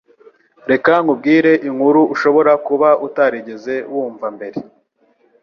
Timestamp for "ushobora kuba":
2.13-2.89